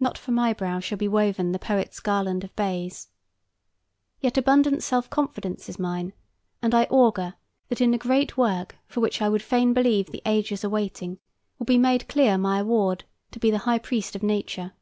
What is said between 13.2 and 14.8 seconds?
to be the high priest of Nature.